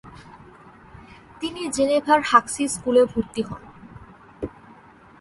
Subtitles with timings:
[1.41, 3.63] তিনি জেনেভার হাক্সিস স্কুলে ভর্তি হন।